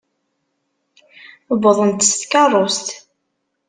Wwḍen-d 1.53 2.01
s 2.09 2.11
tkeṛṛust. 2.13 2.87